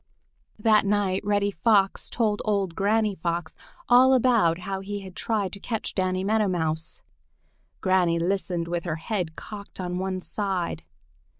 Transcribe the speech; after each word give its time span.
That 0.57 0.83
night 0.83 1.23
Reddy 1.23 1.51
Fox 1.51 2.09
told 2.09 2.41
old 2.43 2.73
Granny 2.73 3.13
Fox 3.13 3.55
all 3.87 4.15
about 4.15 4.57
how 4.61 4.79
he 4.79 5.01
had 5.01 5.15
tried 5.15 5.53
to 5.53 5.59
catch 5.59 5.93
Danny 5.93 6.23
Meadow 6.23 6.47
Mouse. 6.47 7.03
Granny 7.81 8.17
listened 8.17 8.67
with 8.67 8.83
her 8.85 8.95
head 8.95 9.35
cocked 9.35 9.79
on 9.79 9.99
one 9.99 10.19
side. 10.19 10.81